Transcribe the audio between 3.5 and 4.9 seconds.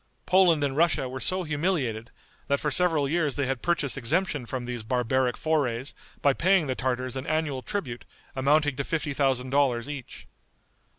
purchased exemption from these